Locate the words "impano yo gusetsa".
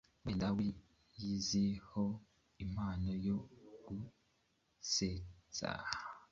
2.63-5.69